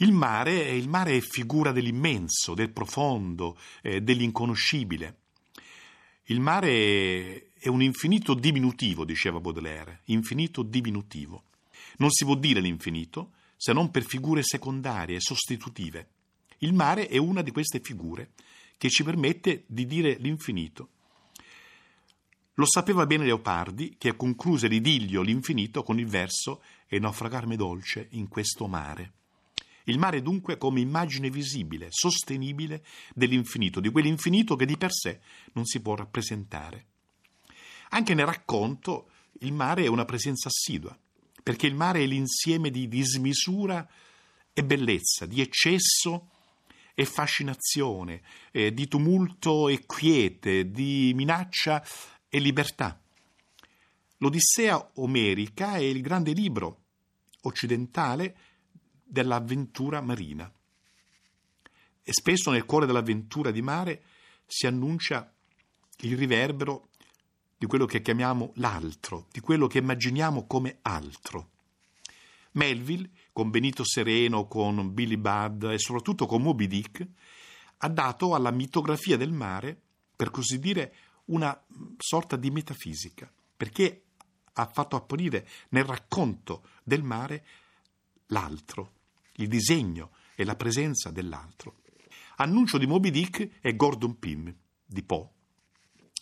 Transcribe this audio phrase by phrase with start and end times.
[0.00, 5.20] Il mare, il mare è figura dell'immenso, del profondo, eh, dell'inconoscibile.
[6.24, 11.44] Il mare è un infinito diminutivo, diceva Baudelaire, infinito diminutivo.
[11.98, 16.08] Non si può dire l'infinito se non per figure secondarie, sostitutive.
[16.58, 18.32] Il mare è una di queste figure
[18.76, 20.90] che ci permette di dire l'infinito.
[22.54, 28.28] Lo sapeva bene Leopardi, che concluse l'idillio l'infinito con il verso E naufragarmi dolce in
[28.28, 29.12] questo mare.
[29.88, 32.84] Il mare dunque come immagine visibile, sostenibile
[33.14, 35.20] dell'infinito, di quell'infinito che di per sé
[35.52, 36.86] non si può rappresentare.
[37.90, 40.96] Anche nel racconto il mare è una presenza assidua,
[41.42, 43.88] perché il mare è l'insieme di dismisura
[44.52, 46.30] e bellezza, di eccesso
[46.92, 51.84] e fascinazione, eh, di tumulto e quiete, di minaccia
[52.28, 53.00] e libertà.
[54.18, 56.80] L'Odissea omerica è il grande libro
[57.42, 58.36] occidentale
[59.06, 60.50] dell'avventura marina.
[62.02, 64.02] E spesso nel cuore dell'avventura di mare
[64.46, 65.32] si annuncia
[66.00, 66.90] il riverbero
[67.56, 71.50] di quello che chiamiamo l'altro, di quello che immaginiamo come altro.
[72.52, 77.06] Melville, con Benito Sereno, con Billy Budd e soprattutto con Moby Dick,
[77.78, 79.78] ha dato alla mitografia del mare,
[80.14, 80.94] per così dire,
[81.26, 81.58] una
[81.98, 84.04] sorta di metafisica, perché
[84.54, 87.44] ha fatto apparire nel racconto del mare
[88.28, 88.92] l'altro,
[89.36, 91.80] il disegno e la presenza dell'altro.
[92.36, 95.28] Annuncio di Moby Dick è Gordon Pym di Poe.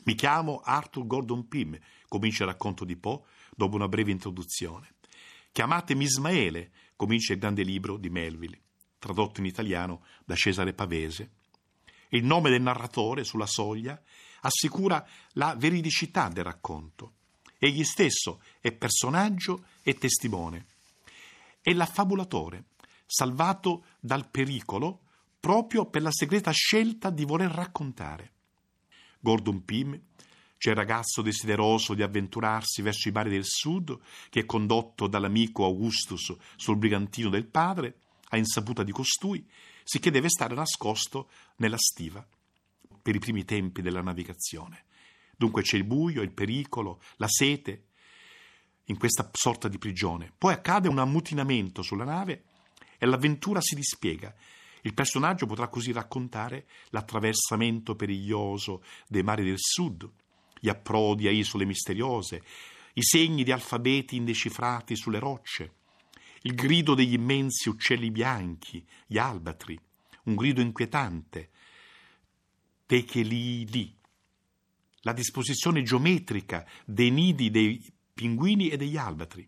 [0.04, 3.22] Mi chiamo Arthur Gordon Pym, comincia il racconto di Poe
[3.54, 4.94] dopo una breve introduzione.
[5.50, 8.60] Chiamatemi Ismaele, comincia il grande libro di Melville,
[8.98, 11.30] tradotto in italiano da Cesare Pavese.
[12.08, 14.00] Il nome del narratore sulla soglia
[14.42, 17.14] assicura la veridicità del racconto.
[17.58, 20.66] Egli stesso è personaggio e testimone.
[21.60, 22.64] È l'affabulatore,
[23.14, 25.02] salvato dal pericolo
[25.38, 28.32] proprio per la segreta scelta di voler raccontare.
[29.20, 33.96] Gordon Pym, il ragazzo desideroso di avventurarsi verso i mari del sud,
[34.30, 37.98] che è condotto dall'amico Augustus sul brigantino del padre,
[38.30, 39.46] a insaputa di costui,
[39.84, 42.26] sicché deve stare nascosto nella stiva
[43.00, 44.86] per i primi tempi della navigazione.
[45.36, 47.88] Dunque c'è il buio, il pericolo, la sete,
[48.86, 50.32] in questa sorta di prigione.
[50.36, 52.44] Poi accade un ammutinamento sulla nave
[53.04, 54.34] e l'avventura si dispiega.
[54.80, 60.10] Il personaggio potrà così raccontare l'attraversamento periglioso dei mari del sud,
[60.58, 62.42] gli approdi a isole misteriose,
[62.94, 65.74] i segni di alfabeti indecifrati sulle rocce,
[66.42, 69.78] il grido degli immensi uccelli bianchi, gli albatri,
[70.24, 71.50] un grido inquietante,
[72.86, 73.94] techelili,
[75.00, 79.46] la disposizione geometrica dei nidi dei pinguini e degli albatri.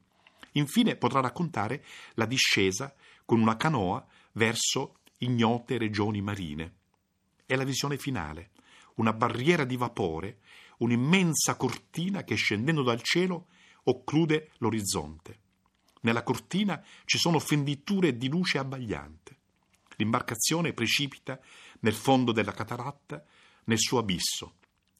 [0.52, 1.82] Infine potrà raccontare
[2.14, 2.94] la discesa
[3.26, 6.74] con una canoa verso ignote regioni marine.
[7.44, 8.52] È la visione finale,
[8.94, 10.38] una barriera di vapore,
[10.78, 13.48] un'immensa cortina che scendendo dal cielo
[13.84, 15.40] occlude l'orizzonte.
[16.02, 19.36] Nella cortina ci sono fenditure di luce abbagliante.
[19.96, 21.38] L'imbarcazione precipita
[21.80, 23.24] nel fondo della cataratta,
[23.64, 24.54] nel suo abisso,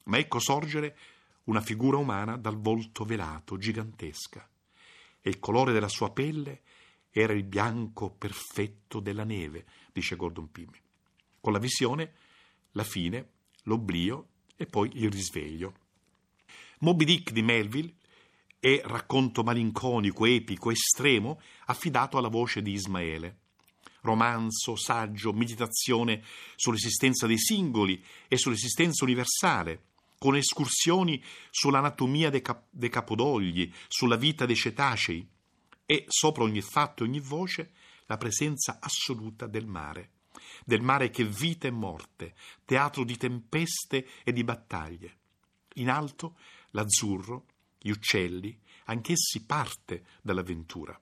[0.05, 0.97] ma ecco sorgere
[1.45, 4.47] una figura umana dal volto velato, gigantesca,
[5.21, 6.61] e il colore della sua pelle
[7.19, 10.69] era il bianco perfetto della neve, dice Gordon Pym.
[11.41, 12.13] Con la visione,
[12.73, 13.29] la fine,
[13.63, 15.73] l'oblio e poi il risveglio.
[16.79, 17.95] Moby Dick di Melville
[18.59, 23.37] è racconto malinconico, epico, estremo, affidato alla voce di Ismaele.
[24.01, 26.23] Romanzo, saggio, meditazione
[26.55, 29.85] sull'esistenza dei singoli e sull'esistenza universale,
[30.19, 35.27] con escursioni sull'anatomia dei, cap- dei capodogli, sulla vita dei cetacei,
[35.87, 37.71] e sopra ogni fatto e ogni voce
[38.07, 40.11] la presenza assoluta del mare,
[40.65, 45.17] del mare che vita e morte, teatro di tempeste e di battaglie.
[45.75, 46.35] In alto
[46.71, 47.45] l'azzurro,
[47.79, 48.55] gli uccelli,
[48.85, 50.99] anch'essi parte dall'avventura.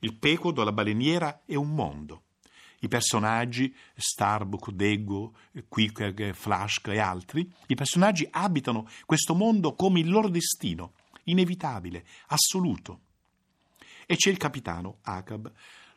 [0.00, 2.24] Il pecodo, la baleniera è un mondo.
[2.80, 5.34] I personaggi, Starbuck, Dego,
[5.66, 10.92] Quick, Flash e altri, i personaggi abitano questo mondo come il loro destino,
[11.24, 13.03] inevitabile, assoluto.
[14.06, 15.50] E c'è il capitano Acab,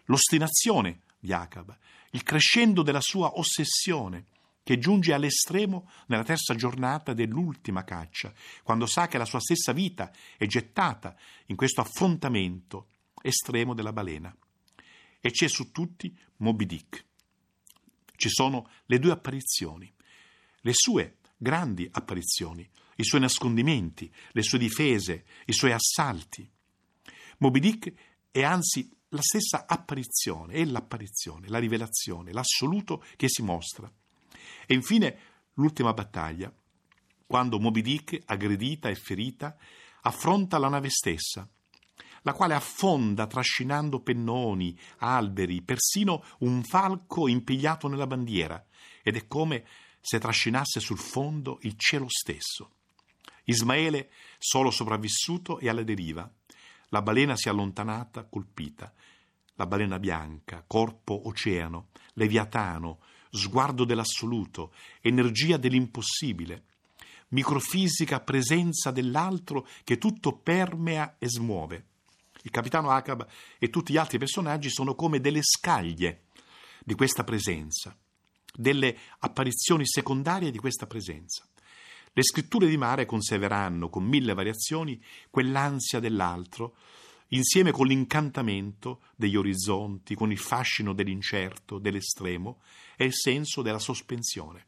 [0.05, 1.75] l'ostinazione di Acab,
[2.11, 4.25] il crescendo della sua ossessione,
[4.67, 8.33] che giunge all'estremo nella terza giornata dell'ultima caccia,
[8.63, 11.15] quando sa che la sua stessa vita è gettata
[11.45, 12.89] in questo affrontamento
[13.21, 14.35] estremo della balena.
[15.21, 17.05] E c'è su tutti Moby Dick.
[18.17, 19.89] Ci sono le due apparizioni,
[20.59, 26.45] le sue grandi apparizioni, i suoi nascondimenti, le sue difese, i suoi assalti.
[27.37, 27.93] Moby Dick
[28.31, 33.91] è anzi la stessa apparizione, è l'apparizione, la rivelazione, l'assoluto che si mostra.
[34.65, 35.19] E infine
[35.53, 36.51] l'ultima battaglia,
[37.25, 39.55] quando Moby Dick, aggredita e ferita,
[40.01, 41.47] affronta la nave stessa,
[42.23, 48.65] la quale affonda trascinando pennoni, alberi, persino un falco impigliato nella bandiera,
[49.03, 49.65] ed è come
[50.01, 52.71] se trascinasse sul fondo il cielo stesso.
[53.45, 56.29] Ismaele, solo sopravvissuto, è alla deriva.
[56.89, 58.93] La balena si è allontanata, colpita.
[59.55, 62.99] La balena bianca, corpo oceano, leviatano,
[63.29, 66.63] sguardo dell'assoluto, energia dell'impossibile,
[67.29, 71.85] microfisica presenza dell'altro che tutto permea e smuove.
[72.43, 76.25] Il capitano Acab e tutti gli altri personaggi sono come delle scaglie
[76.83, 77.97] di questa presenza,
[78.53, 81.45] delle apparizioni secondarie di questa presenza.
[82.17, 84.99] Le scritture di mare conserveranno, con mille variazioni,
[85.29, 86.77] quell'ansia dell'altro,
[87.27, 92.63] insieme con l'incantamento degli orizzonti, con il fascino dell'incerto, dell'estremo
[92.95, 94.65] e il senso della sospensione.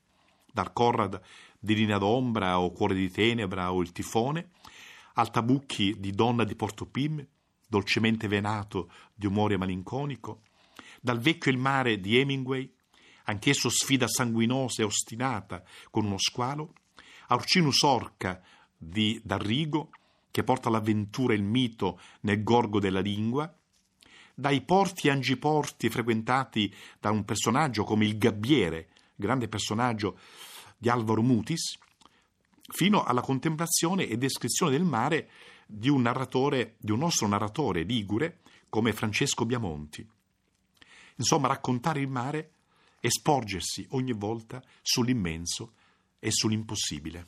[0.54, 1.20] Dal Corrad
[1.60, 4.52] di Linea d'Ombra o Cuore di Tenebra o Il Tifone,
[5.16, 7.26] al Tabucchi di Donna di Porto Pim,
[7.68, 10.42] dolcemente venato di umore malinconico,
[11.02, 12.72] dal Vecchio il mare di Hemingway,
[13.24, 16.74] anch'esso sfida sanguinosa e ostinata con uno squalo,
[17.32, 18.42] a Urcinus Orca
[18.78, 19.90] di D'Arrigo,
[20.32, 23.52] che porta l'avventura e il mito nel gorgo della lingua,
[24.34, 30.18] dai porti e angiporti frequentati da un personaggio come il Gabbiere, grande personaggio
[30.78, 31.78] di Alvaro Mutis,
[32.72, 35.30] fino alla contemplazione e descrizione del mare
[35.66, 38.40] di un narratore, di un nostro narratore ligure
[38.70, 40.08] come Francesco Biamonti.
[41.16, 42.52] Insomma, raccontare il mare
[43.00, 45.74] e sporgersi ogni volta sull'immenso
[46.20, 47.26] e sull'impossibile.